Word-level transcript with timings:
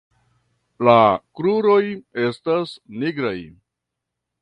La 0.87 0.95
kruroj 1.41 1.83
estas 2.25 2.75
nigraj. 3.05 3.39